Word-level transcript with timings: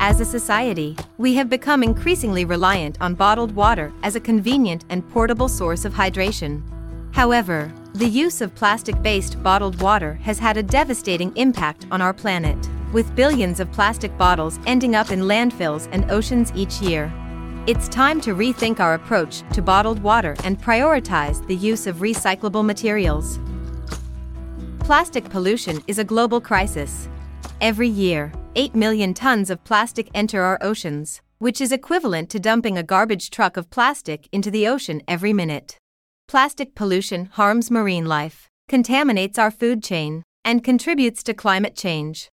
As 0.00 0.20
a 0.20 0.24
society, 0.24 0.96
we 1.16 1.34
have 1.34 1.48
become 1.48 1.82
increasingly 1.82 2.44
reliant 2.44 2.98
on 3.00 3.14
bottled 3.14 3.54
water 3.56 3.92
as 4.02 4.14
a 4.14 4.20
convenient 4.20 4.84
and 4.90 5.08
portable 5.08 5.48
source 5.48 5.84
of 5.84 5.94
hydration. 5.94 6.62
However, 7.12 7.72
the 7.94 8.08
use 8.08 8.40
of 8.40 8.54
plastic 8.54 9.00
based 9.02 9.42
bottled 9.42 9.80
water 9.80 10.14
has 10.22 10.38
had 10.38 10.56
a 10.56 10.62
devastating 10.62 11.34
impact 11.36 11.86
on 11.90 12.02
our 12.02 12.12
planet, 12.12 12.58
with 12.92 13.14
billions 13.14 13.60
of 13.60 13.72
plastic 13.72 14.16
bottles 14.18 14.58
ending 14.66 14.94
up 14.94 15.10
in 15.10 15.20
landfills 15.20 15.88
and 15.90 16.10
oceans 16.10 16.52
each 16.54 16.82
year. 16.82 17.12
It's 17.66 17.88
time 17.88 18.20
to 18.20 18.34
rethink 18.34 18.78
our 18.78 18.94
approach 18.94 19.42
to 19.52 19.62
bottled 19.62 20.02
water 20.02 20.36
and 20.44 20.60
prioritize 20.60 21.46
the 21.46 21.56
use 21.56 21.86
of 21.86 21.96
recyclable 21.96 22.64
materials. 22.64 23.38
Plastic 24.80 25.30
pollution 25.30 25.82
is 25.86 25.98
a 25.98 26.04
global 26.04 26.42
crisis. 26.42 27.08
Every 27.60 27.88
year, 27.88 28.32
8 28.56 28.74
million 28.74 29.14
tons 29.14 29.50
of 29.50 29.64
plastic 29.64 30.10
enter 30.14 30.42
our 30.42 30.58
oceans, 30.60 31.20
which 31.38 31.60
is 31.60 31.72
equivalent 31.72 32.30
to 32.30 32.40
dumping 32.40 32.78
a 32.78 32.82
garbage 32.82 33.30
truck 33.30 33.56
of 33.56 33.70
plastic 33.70 34.28
into 34.32 34.50
the 34.50 34.68
ocean 34.68 35.02
every 35.08 35.32
minute. 35.32 35.78
Plastic 36.28 36.74
pollution 36.74 37.26
harms 37.26 37.70
marine 37.70 38.06
life, 38.06 38.48
contaminates 38.68 39.38
our 39.38 39.50
food 39.50 39.82
chain, 39.82 40.22
and 40.44 40.64
contributes 40.64 41.22
to 41.22 41.34
climate 41.34 41.76
change. 41.76 42.28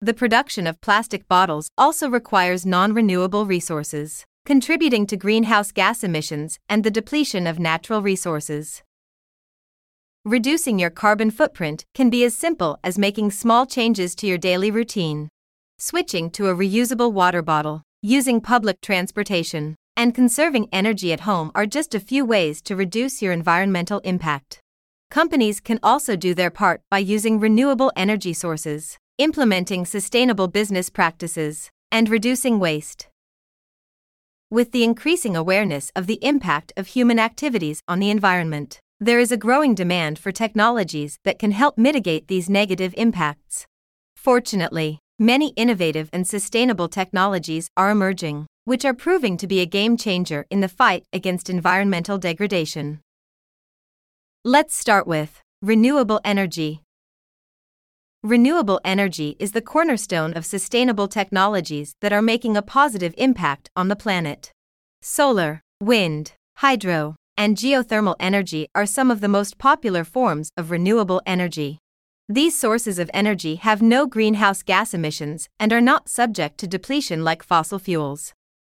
The 0.00 0.14
production 0.14 0.66
of 0.66 0.80
plastic 0.80 1.26
bottles 1.28 1.68
also 1.78 2.08
requires 2.10 2.66
non 2.66 2.92
renewable 2.92 3.46
resources, 3.46 4.24
contributing 4.44 5.06
to 5.06 5.16
greenhouse 5.16 5.72
gas 5.72 6.04
emissions 6.04 6.58
and 6.68 6.84
the 6.84 6.90
depletion 6.90 7.46
of 7.46 7.58
natural 7.58 8.02
resources. 8.02 8.82
Reducing 10.26 10.80
your 10.80 10.90
carbon 10.90 11.30
footprint 11.30 11.84
can 11.94 12.10
be 12.10 12.24
as 12.24 12.34
simple 12.34 12.80
as 12.82 12.98
making 12.98 13.30
small 13.30 13.64
changes 13.64 14.12
to 14.16 14.26
your 14.26 14.38
daily 14.38 14.72
routine. 14.72 15.28
Switching 15.78 16.30
to 16.30 16.48
a 16.48 16.54
reusable 16.56 17.12
water 17.12 17.42
bottle, 17.42 17.84
using 18.02 18.40
public 18.40 18.80
transportation, 18.80 19.76
and 19.96 20.16
conserving 20.16 20.68
energy 20.72 21.12
at 21.12 21.20
home 21.20 21.52
are 21.54 21.64
just 21.64 21.94
a 21.94 22.00
few 22.00 22.24
ways 22.24 22.60
to 22.62 22.74
reduce 22.74 23.22
your 23.22 23.32
environmental 23.32 24.00
impact. 24.00 24.58
Companies 25.12 25.60
can 25.60 25.78
also 25.80 26.16
do 26.16 26.34
their 26.34 26.50
part 26.50 26.80
by 26.90 26.98
using 26.98 27.38
renewable 27.38 27.92
energy 27.94 28.32
sources, 28.32 28.98
implementing 29.18 29.86
sustainable 29.86 30.48
business 30.48 30.90
practices, 30.90 31.70
and 31.92 32.08
reducing 32.08 32.58
waste. 32.58 33.06
With 34.50 34.72
the 34.72 34.82
increasing 34.82 35.36
awareness 35.36 35.92
of 35.94 36.08
the 36.08 36.18
impact 36.20 36.72
of 36.76 36.88
human 36.88 37.20
activities 37.20 37.80
on 37.86 38.00
the 38.00 38.10
environment, 38.10 38.80
there 38.98 39.18
is 39.18 39.30
a 39.30 39.36
growing 39.36 39.74
demand 39.74 40.18
for 40.18 40.32
technologies 40.32 41.18
that 41.24 41.38
can 41.38 41.50
help 41.50 41.76
mitigate 41.76 42.28
these 42.28 42.48
negative 42.48 42.94
impacts. 42.96 43.66
Fortunately, 44.16 45.00
many 45.18 45.50
innovative 45.50 46.08
and 46.14 46.26
sustainable 46.26 46.88
technologies 46.88 47.68
are 47.76 47.90
emerging, 47.90 48.46
which 48.64 48.86
are 48.86 48.94
proving 48.94 49.36
to 49.36 49.46
be 49.46 49.60
a 49.60 49.66
game 49.66 49.98
changer 49.98 50.46
in 50.50 50.60
the 50.60 50.68
fight 50.68 51.04
against 51.12 51.50
environmental 51.50 52.16
degradation. 52.16 53.00
Let's 54.44 54.74
start 54.74 55.06
with 55.06 55.42
renewable 55.60 56.20
energy. 56.24 56.82
Renewable 58.22 58.80
energy 58.82 59.36
is 59.38 59.52
the 59.52 59.60
cornerstone 59.60 60.32
of 60.32 60.46
sustainable 60.46 61.06
technologies 61.06 61.94
that 62.00 62.14
are 62.14 62.22
making 62.22 62.56
a 62.56 62.62
positive 62.62 63.12
impact 63.18 63.68
on 63.76 63.88
the 63.88 63.96
planet. 63.96 64.50
Solar, 65.02 65.60
wind, 65.82 66.32
hydro, 66.56 67.14
and 67.36 67.56
geothermal 67.56 68.16
energy 68.18 68.68
are 68.74 68.86
some 68.86 69.10
of 69.10 69.20
the 69.20 69.28
most 69.28 69.58
popular 69.58 70.04
forms 70.04 70.50
of 70.56 70.70
renewable 70.70 71.22
energy. 71.26 71.78
These 72.28 72.58
sources 72.58 72.98
of 72.98 73.10
energy 73.14 73.54
have 73.56 73.80
no 73.80 74.06
greenhouse 74.06 74.62
gas 74.62 74.92
emissions 74.92 75.48
and 75.60 75.72
are 75.72 75.80
not 75.80 76.08
subject 76.08 76.58
to 76.58 76.66
depletion 76.66 77.22
like 77.22 77.42
fossil 77.42 77.78
fuels. 77.78 78.32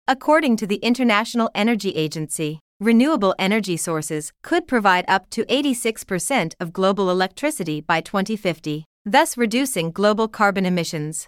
According 0.07 0.57
to 0.57 0.67
the 0.67 0.77
International 0.77 1.49
Energy 1.55 1.91
Agency, 1.91 2.59
renewable 2.79 3.35
energy 3.37 3.75
sources 3.75 4.31
could 4.43 4.67
provide 4.67 5.05
up 5.07 5.29
to 5.31 5.45
86% 5.45 6.53
of 6.59 6.71
global 6.71 7.09
electricity 7.09 7.81
by 7.81 8.01
2050, 8.01 8.85
thus 9.05 9.37
reducing 9.37 9.91
global 9.91 10.27
carbon 10.27 10.65
emissions. 10.65 11.27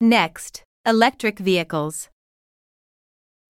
Next, 0.00 0.62
electric 0.84 1.38
vehicles. 1.38 2.08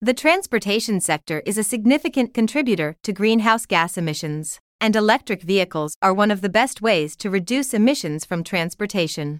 The 0.04 0.12
transportation 0.12 1.00
sector 1.00 1.44
is 1.46 1.56
a 1.56 1.62
significant 1.62 2.34
contributor 2.34 2.96
to 3.04 3.12
greenhouse 3.12 3.66
gas 3.66 3.96
emissions, 3.96 4.58
and 4.80 4.96
electric 4.96 5.42
vehicles 5.42 5.94
are 6.02 6.12
one 6.12 6.32
of 6.32 6.40
the 6.40 6.48
best 6.48 6.82
ways 6.82 7.14
to 7.18 7.30
reduce 7.30 7.72
emissions 7.72 8.24
from 8.24 8.42
transportation. 8.42 9.38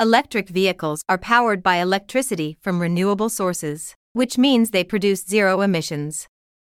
Electric 0.00 0.48
vehicles 0.48 1.04
are 1.08 1.16
powered 1.16 1.62
by 1.62 1.76
electricity 1.76 2.56
from 2.60 2.80
renewable 2.80 3.28
sources, 3.28 3.94
which 4.12 4.36
means 4.36 4.70
they 4.70 4.82
produce 4.82 5.24
zero 5.24 5.60
emissions. 5.60 6.26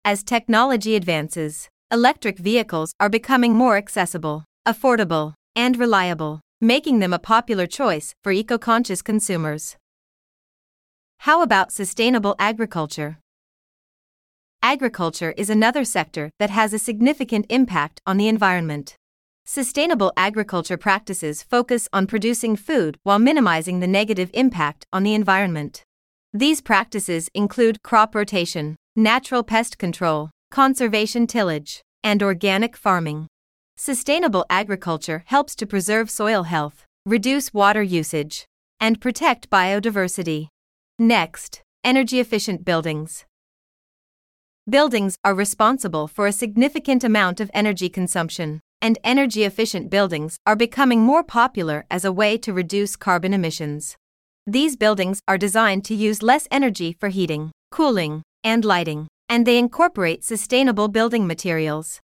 As 0.02 0.25
technology 0.25 0.96
advances, 0.96 1.69
electric 1.92 2.38
vehicles 2.38 2.94
are 2.98 3.10
becoming 3.10 3.52
more 3.52 3.76
accessible, 3.76 4.44
affordable, 4.66 5.34
and 5.54 5.78
reliable, 5.78 6.41
making 6.62 7.00
them 7.00 7.12
a 7.12 7.19
popular 7.19 7.66
choice 7.66 8.14
for 8.25 8.32
eco 8.32 8.56
conscious 8.56 9.02
consumers. 9.02 9.76
How 11.19 11.42
about 11.42 11.70
sustainable 11.70 12.34
agriculture? 12.38 13.19
Agriculture 14.62 15.33
is 15.37 15.49
another 15.49 15.84
sector 15.84 16.31
that 16.39 16.50
has 16.50 16.72
a 16.72 16.78
significant 16.78 17.47
impact 17.49 18.00
on 18.06 18.17
the 18.17 18.27
environment. 18.28 18.97
Sustainable 19.44 20.12
agriculture 20.17 20.77
practices 20.77 21.43
focus 21.43 21.89
on 21.93 22.09
producing 22.09 22.56
food 22.56 22.99
while 23.05 23.21
minimizing 23.21 23.78
the 23.78 23.87
negative 23.87 24.28
impact 24.34 24.84
on 24.93 25.05
the 25.05 25.15
environment. 25.15 25.84
These 26.33 26.61
practices 26.61 27.31
include 27.33 27.84
crop 27.84 28.15
rotation, 28.15 28.75
natural 28.97 29.44
pest 29.44 29.78
control, 29.78 30.31
conservation 30.50 31.28
tillage, 31.28 31.81
and 32.03 32.23
organic 32.23 32.77
farming. 32.77 33.28
Sustainable 33.77 34.44
agriculture 34.50 35.23
helps 35.27 35.55
to 35.55 35.67
preserve 35.67 36.11
soil 36.11 36.43
health, 36.43 36.84
reduce 37.05 37.55
water 37.55 37.83
usage, 37.83 38.47
and 38.81 39.00
protect 39.00 39.49
biodiversity. 39.49 40.49
Next, 40.99 41.62
energy 41.84 42.19
efficient 42.19 42.65
buildings. 42.65 43.25
Buildings 44.69 45.16
are 45.22 45.32
responsible 45.32 46.09
for 46.09 46.27
a 46.27 46.32
significant 46.32 47.04
amount 47.04 47.38
of 47.38 47.53
energy 47.54 47.88
consumption, 47.88 48.59
and 48.82 48.99
energy 49.04 49.44
efficient 49.44 49.91
buildings 49.91 50.38
are 50.44 50.56
becoming 50.56 51.03
more 51.03 51.22
popular 51.22 51.87
as 51.88 52.04
a 52.04 52.10
way 52.10 52.37
to 52.38 52.53
reduce 52.53 52.97
carbon 52.97 53.32
emissions. 53.32 53.97
These 54.44 54.75
buildings 54.75 55.21
are 55.28 55.38
designed 55.38 55.84
to 55.84 55.94
use 55.94 56.21
less 56.21 56.49
energy 56.50 56.97
for 56.99 57.10
heating, 57.10 57.53
cooling, 57.71 58.22
and 58.43 58.65
lighting, 58.65 59.06
and 59.28 59.47
they 59.47 59.56
incorporate 59.56 60.25
sustainable 60.25 60.88
building 60.88 61.28
materials. 61.28 62.00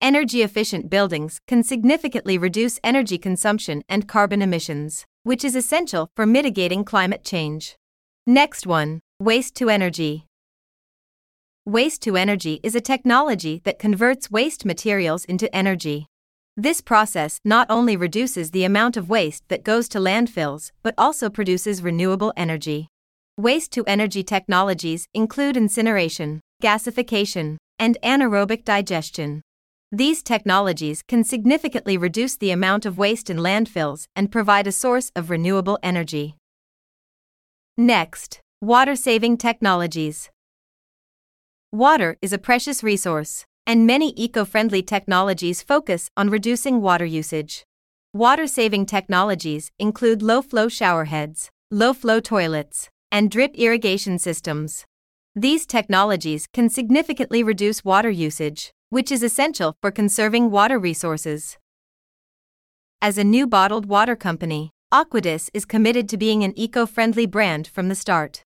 Energy 0.00 0.40
efficient 0.40 0.88
buildings 0.88 1.38
can 1.46 1.62
significantly 1.62 2.38
reduce 2.38 2.80
energy 2.82 3.18
consumption 3.18 3.82
and 3.90 4.08
carbon 4.08 4.40
emissions, 4.40 5.04
which 5.24 5.44
is 5.44 5.54
essential 5.54 6.08
for 6.16 6.24
mitigating 6.24 6.82
climate 6.82 7.24
change. 7.24 7.76
Next 8.26 8.66
one 8.66 9.00
waste 9.20 9.54
to 9.56 9.68
energy. 9.68 10.24
Waste 11.68 12.00
to 12.02 12.16
energy 12.16 12.60
is 12.62 12.76
a 12.76 12.80
technology 12.80 13.60
that 13.64 13.80
converts 13.80 14.30
waste 14.30 14.64
materials 14.64 15.24
into 15.24 15.52
energy. 15.52 16.06
This 16.56 16.80
process 16.80 17.40
not 17.44 17.66
only 17.68 17.96
reduces 17.96 18.52
the 18.52 18.62
amount 18.62 18.96
of 18.96 19.08
waste 19.10 19.42
that 19.48 19.64
goes 19.64 19.88
to 19.88 19.98
landfills 19.98 20.70
but 20.84 20.94
also 20.96 21.28
produces 21.28 21.82
renewable 21.82 22.32
energy. 22.36 22.86
Waste 23.36 23.72
to 23.72 23.84
energy 23.88 24.22
technologies 24.22 25.08
include 25.12 25.56
incineration, 25.56 26.40
gasification, 26.62 27.56
and 27.80 27.98
anaerobic 28.00 28.64
digestion. 28.64 29.42
These 29.90 30.22
technologies 30.22 31.02
can 31.02 31.24
significantly 31.24 31.96
reduce 31.96 32.36
the 32.36 32.52
amount 32.52 32.86
of 32.86 32.96
waste 32.96 33.28
in 33.28 33.38
landfills 33.38 34.04
and 34.14 34.30
provide 34.30 34.68
a 34.68 34.72
source 34.72 35.10
of 35.16 35.30
renewable 35.30 35.80
energy. 35.82 36.36
Next, 37.76 38.38
water 38.60 38.94
saving 38.94 39.38
technologies. 39.38 40.30
Water 41.72 42.16
is 42.22 42.32
a 42.32 42.38
precious 42.38 42.84
resource, 42.84 43.44
and 43.66 43.86
many 43.86 44.14
eco 44.16 44.44
friendly 44.44 44.82
technologies 44.82 45.62
focus 45.62 46.08
on 46.16 46.30
reducing 46.30 46.80
water 46.80 47.04
usage. 47.04 47.64
Water 48.14 48.46
saving 48.46 48.86
technologies 48.86 49.72
include 49.76 50.22
low 50.22 50.42
flow 50.42 50.68
showerheads, 50.68 51.48
low 51.72 51.92
flow 51.92 52.20
toilets, 52.20 52.88
and 53.10 53.32
drip 53.32 53.52
irrigation 53.56 54.16
systems. 54.18 54.84
These 55.34 55.66
technologies 55.66 56.46
can 56.52 56.70
significantly 56.70 57.42
reduce 57.42 57.84
water 57.84 58.10
usage, 58.10 58.70
which 58.90 59.10
is 59.10 59.24
essential 59.24 59.74
for 59.82 59.90
conserving 59.90 60.52
water 60.52 60.78
resources. 60.78 61.58
As 63.02 63.18
a 63.18 63.24
new 63.24 63.44
bottled 63.44 63.86
water 63.86 64.14
company, 64.14 64.70
AQIRIS 64.94 65.50
is 65.52 65.64
committed 65.64 66.08
to 66.10 66.16
being 66.16 66.44
an 66.44 66.56
eco 66.56 66.86
friendly 66.86 67.26
brand 67.26 67.66
from 67.66 67.88
the 67.88 67.96
start. 67.96 68.45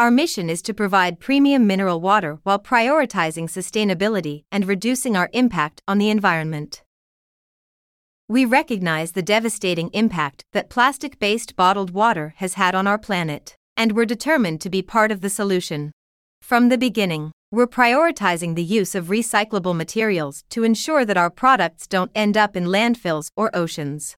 Our 0.00 0.10
mission 0.10 0.48
is 0.48 0.62
to 0.62 0.72
provide 0.72 1.20
premium 1.20 1.66
mineral 1.66 2.00
water 2.00 2.38
while 2.42 2.58
prioritizing 2.58 3.50
sustainability 3.50 4.44
and 4.50 4.66
reducing 4.66 5.14
our 5.14 5.28
impact 5.34 5.82
on 5.86 5.98
the 5.98 6.08
environment. 6.08 6.82
We 8.26 8.46
recognize 8.46 9.12
the 9.12 9.20
devastating 9.20 9.90
impact 9.90 10.42
that 10.54 10.70
plastic 10.70 11.18
based 11.18 11.54
bottled 11.54 11.90
water 11.90 12.32
has 12.38 12.54
had 12.54 12.74
on 12.74 12.86
our 12.86 12.96
planet, 12.96 13.56
and 13.76 13.92
we're 13.92 14.06
determined 14.06 14.62
to 14.62 14.70
be 14.70 14.80
part 14.80 15.12
of 15.12 15.20
the 15.20 15.28
solution. 15.28 15.92
From 16.40 16.70
the 16.70 16.78
beginning, 16.78 17.32
we're 17.50 17.66
prioritizing 17.66 18.54
the 18.54 18.64
use 18.64 18.94
of 18.94 19.08
recyclable 19.08 19.76
materials 19.76 20.44
to 20.48 20.64
ensure 20.64 21.04
that 21.04 21.18
our 21.18 21.28
products 21.28 21.86
don't 21.86 22.10
end 22.14 22.38
up 22.38 22.56
in 22.56 22.64
landfills 22.64 23.28
or 23.36 23.54
oceans. 23.54 24.16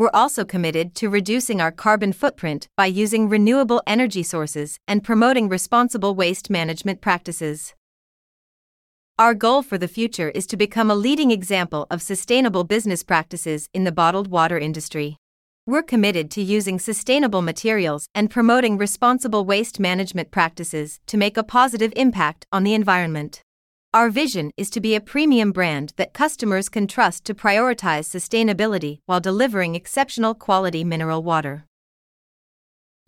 We're 0.00 0.08
also 0.14 0.46
committed 0.46 0.94
to 0.94 1.10
reducing 1.10 1.60
our 1.60 1.70
carbon 1.70 2.14
footprint 2.14 2.68
by 2.74 2.86
using 2.86 3.28
renewable 3.28 3.82
energy 3.86 4.22
sources 4.22 4.78
and 4.88 5.04
promoting 5.04 5.46
responsible 5.46 6.14
waste 6.14 6.48
management 6.48 7.02
practices. 7.02 7.74
Our 9.18 9.34
goal 9.34 9.60
for 9.60 9.76
the 9.76 9.88
future 9.88 10.30
is 10.30 10.46
to 10.46 10.56
become 10.56 10.90
a 10.90 10.94
leading 10.94 11.30
example 11.30 11.86
of 11.90 12.00
sustainable 12.00 12.64
business 12.64 13.02
practices 13.02 13.68
in 13.74 13.84
the 13.84 13.92
bottled 13.92 14.28
water 14.28 14.58
industry. 14.58 15.18
We're 15.66 15.82
committed 15.82 16.30
to 16.30 16.42
using 16.42 16.78
sustainable 16.78 17.42
materials 17.42 18.06
and 18.14 18.30
promoting 18.30 18.78
responsible 18.78 19.44
waste 19.44 19.78
management 19.78 20.30
practices 20.30 20.98
to 21.08 21.18
make 21.18 21.36
a 21.36 21.44
positive 21.44 21.92
impact 21.94 22.46
on 22.50 22.64
the 22.64 22.72
environment. 22.72 23.42
Our 23.92 24.08
vision 24.08 24.52
is 24.56 24.70
to 24.70 24.80
be 24.80 24.94
a 24.94 25.00
premium 25.00 25.50
brand 25.50 25.94
that 25.96 26.12
customers 26.12 26.68
can 26.68 26.86
trust 26.86 27.24
to 27.24 27.34
prioritize 27.34 28.06
sustainability 28.06 29.00
while 29.06 29.18
delivering 29.18 29.74
exceptional 29.74 30.32
quality 30.32 30.84
mineral 30.84 31.24
water. 31.24 31.64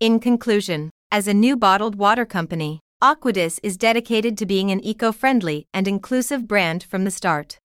In 0.01 0.19
conclusion, 0.19 0.89
as 1.09 1.25
a 1.25 1.33
new 1.33 1.55
bottled 1.55 1.95
water 1.95 2.25
company, 2.25 2.81
AQIRIS 3.01 3.61
is 3.63 3.77
dedicated 3.77 4.37
to 4.37 4.45
being 4.45 4.71
an 4.71 4.83
eco 4.83 5.13
friendly 5.13 5.67
and 5.73 5.87
inclusive 5.87 6.49
brand 6.49 6.83
from 6.83 7.05
the 7.05 7.11
start. 7.11 7.57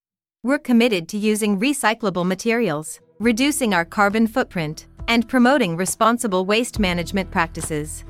We're 0.45 0.61
committed 0.61 1.09
to 1.09 1.19
using 1.19 1.59
recyclable 1.59 2.25
materials, 2.25 3.01
reducing 3.19 3.75
our 3.75 3.85
carbon 3.85 4.29
footprint, 4.29 4.87
and 5.09 5.29
promoting 5.29 5.77
responsible 5.77 6.47
waste 6.47 6.79
management 6.79 7.33
practices. 7.33 8.05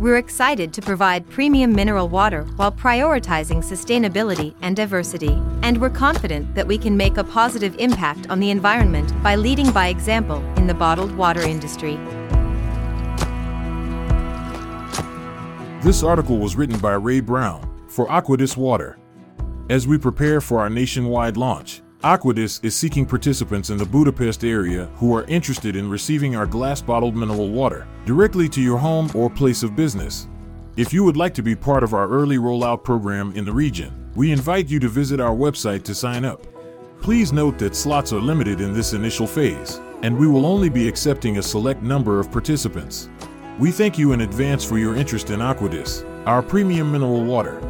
We're 0.00 0.16
excited 0.18 0.72
to 0.72 0.82
provide 0.82 1.28
premium 1.30 1.72
mineral 1.72 2.08
water 2.08 2.42
while 2.56 2.72
prioritizing 2.72 3.62
sustainability 3.62 4.54
and 4.60 4.74
diversity, 4.74 5.40
and 5.62 5.80
we're 5.80 5.88
confident 5.88 6.52
that 6.56 6.66
we 6.66 6.76
can 6.78 6.96
make 6.96 7.16
a 7.16 7.22
positive 7.22 7.76
impact 7.78 8.28
on 8.28 8.40
the 8.40 8.50
environment 8.50 9.12
by 9.22 9.36
leading 9.36 9.70
by 9.70 9.86
example 9.86 10.44
in 10.56 10.66
the 10.66 10.74
bottled 10.74 11.14
water 11.16 11.42
industry. 11.42 11.94
This 15.80 16.02
article 16.02 16.38
was 16.38 16.56
written 16.56 16.78
by 16.80 16.94
Ray 16.94 17.20
Brown 17.20 17.86
for 17.88 18.08
AQIRIS 18.08 18.56
Water. 18.56 18.98
As 19.70 19.86
we 19.86 19.96
prepare 19.96 20.40
for 20.40 20.58
our 20.58 20.68
nationwide 20.68 21.36
launch, 21.36 21.82
AQIRIS 22.04 22.62
is 22.62 22.76
seeking 22.76 23.06
participants 23.06 23.70
in 23.70 23.78
the 23.78 23.86
Budapest 23.86 24.44
area 24.44 24.90
who 24.96 25.16
are 25.16 25.24
interested 25.24 25.74
in 25.74 25.88
receiving 25.88 26.36
our 26.36 26.44
glass 26.44 26.82
bottled 26.82 27.16
mineral 27.16 27.48
water 27.48 27.88
directly 28.04 28.46
to 28.46 28.60
your 28.60 28.76
home 28.76 29.10
or 29.14 29.30
place 29.30 29.62
of 29.62 29.74
business. 29.74 30.28
If 30.76 30.92
you 30.92 31.02
would 31.02 31.16
like 31.16 31.32
to 31.32 31.42
be 31.42 31.56
part 31.56 31.82
of 31.82 31.94
our 31.94 32.06
early 32.06 32.36
rollout 32.36 32.84
program 32.84 33.32
in 33.34 33.46
the 33.46 33.54
region, 33.54 34.10
we 34.14 34.32
invite 34.32 34.68
you 34.68 34.78
to 34.80 34.88
visit 34.90 35.18
our 35.18 35.34
website 35.34 35.82
to 35.84 35.94
sign 35.94 36.26
up. 36.26 36.46
Please 37.00 37.32
note 37.32 37.58
that 37.58 37.74
slots 37.74 38.12
are 38.12 38.20
limited 38.20 38.60
in 38.60 38.74
this 38.74 38.92
initial 38.92 39.26
phase, 39.26 39.80
and 40.02 40.14
we 40.14 40.26
will 40.26 40.44
only 40.44 40.68
be 40.68 40.86
accepting 40.86 41.38
a 41.38 41.42
select 41.42 41.80
number 41.80 42.20
of 42.20 42.30
participants. 42.30 43.08
We 43.58 43.70
thank 43.70 43.96
you 43.96 44.12
in 44.12 44.20
advance 44.20 44.62
for 44.62 44.76
your 44.76 44.94
interest 44.94 45.30
in 45.30 45.40
AQIRIS, 45.40 46.04
our 46.26 46.42
premium 46.42 46.92
mineral 46.92 47.24
water. 47.24 47.62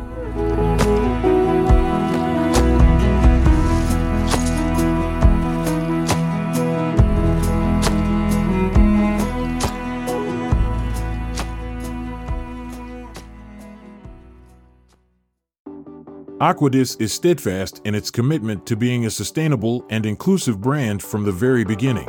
AQIRIS 16.44 17.00
is 17.00 17.10
steadfast 17.10 17.80
in 17.86 17.94
its 17.94 18.10
commitment 18.10 18.66
to 18.66 18.76
being 18.76 19.06
a 19.06 19.10
sustainable 19.10 19.82
and 19.88 20.04
inclusive 20.04 20.60
brand 20.60 21.02
from 21.02 21.24
the 21.24 21.32
very 21.32 21.64
beginning. 21.64 22.06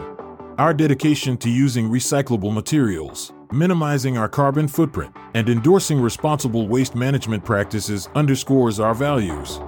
Our 0.57 0.73
dedication 0.73 1.37
to 1.37 1.49
using 1.49 1.89
recyclable 1.89 2.53
materials, 2.53 3.31
minimizing 3.53 4.17
our 4.17 4.27
carbon 4.27 4.67
footprint, 4.67 5.15
and 5.35 5.47
endorsing 5.47 6.01
responsible 6.01 6.67
waste 6.67 6.95
management 6.95 7.45
practices 7.45 8.09
underscores 8.13 8.77
our 8.77 8.93
values. 8.93 9.61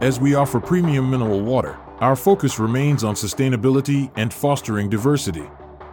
As 0.00 0.18
we 0.18 0.34
offer 0.34 0.58
premium 0.58 1.10
mineral 1.10 1.42
water, 1.42 1.78
our 1.98 2.16
focus 2.16 2.58
remains 2.58 3.04
on 3.04 3.14
sustainability 3.14 4.10
and 4.16 4.32
fostering 4.32 4.88
diversity. 4.88 5.44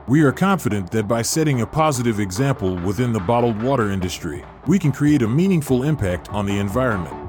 We 0.07 0.21
are 0.21 0.31
confident 0.31 0.89
that 0.91 1.05
by 1.05 1.21
setting 1.21 1.59
a 1.59 1.67
positive 1.67 2.21
example 2.21 2.77
within 2.77 3.11
the 3.11 3.19
bottled 3.19 3.61
water 3.61 3.91
industry, 3.91 4.45
we 4.67 4.79
can 4.79 4.93
create 4.93 5.21
a 5.21 5.27
meaningful 5.27 5.83
impact 5.83 6.29
on 6.29 6.45
the 6.45 6.59
environment. 6.59 7.20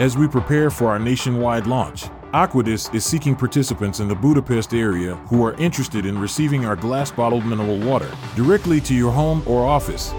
As 0.00 0.16
we 0.16 0.26
prepare 0.26 0.70
for 0.70 0.88
our 0.88 0.98
nationwide 0.98 1.66
launch, 1.66 2.04
AQIRIS 2.32 2.94
is 2.94 3.04
seeking 3.04 3.36
participants 3.36 4.00
in 4.00 4.08
the 4.08 4.14
Budapest 4.14 4.72
area 4.72 5.16
who 5.28 5.44
are 5.44 5.52
interested 5.60 6.06
in 6.06 6.18
receiving 6.18 6.64
our 6.64 6.74
glass 6.74 7.10
bottled 7.10 7.44
mineral 7.44 7.76
water 7.76 8.10
directly 8.34 8.80
to 8.80 8.94
your 8.94 9.12
home 9.12 9.42
or 9.44 9.66
office. 9.66 10.14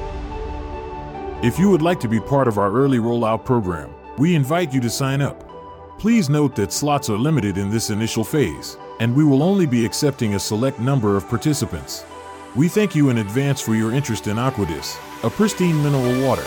If 1.43 1.57
you 1.57 1.67
would 1.71 1.81
like 1.81 1.99
to 2.01 2.07
be 2.07 2.19
part 2.19 2.47
of 2.47 2.59
our 2.59 2.71
early 2.71 2.99
rollout 2.99 3.43
program, 3.43 3.91
we 4.19 4.35
invite 4.35 4.71
you 4.71 4.81
to 4.81 4.89
sign 4.91 5.19
up. 5.19 5.49
Please 5.97 6.29
note 6.29 6.55
that 6.57 6.71
slots 6.71 7.09
are 7.09 7.17
limited 7.17 7.57
in 7.57 7.71
this 7.71 7.89
initial 7.89 8.23
phase, 8.23 8.77
and 8.99 9.15
we 9.15 9.23
will 9.23 9.41
only 9.41 9.65
be 9.65 9.83
accepting 9.83 10.35
a 10.35 10.39
select 10.39 10.79
number 10.79 11.17
of 11.17 11.27
participants. 11.27 12.05
We 12.55 12.67
thank 12.67 12.93
you 12.93 13.09
in 13.09 13.17
advance 13.17 13.59
for 13.59 13.73
your 13.73 13.93
interest 13.93 14.27
in 14.27 14.37
AQIRIS, 14.37 14.99
a 15.23 15.29
pristine 15.31 15.81
mineral 15.81 16.23
water. 16.23 16.45